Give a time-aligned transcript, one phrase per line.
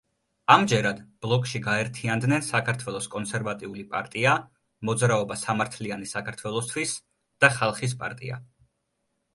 [0.51, 4.33] ამჯერად ბლოკში გაერთიანდნენ საქართველოს კონსერვატიული პარტია,
[4.91, 6.97] მოძრაობა სამართლიანი საქართველოსთვის
[7.45, 8.45] და ხალხის პარტია.